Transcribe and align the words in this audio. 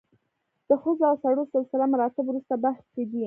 د 0.67 0.69
ښځو 0.81 1.03
او 1.09 1.15
سړو 1.23 1.43
سلسله 1.55 1.85
مراتب 1.93 2.23
وروسته 2.27 2.53
بحث 2.63 2.85
کې 2.93 3.03
دي. 3.09 3.19